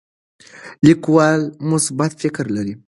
لیکوال 0.85 1.39
مثبت 1.69 2.11
فکر 2.21 2.45
لري. 2.55 2.73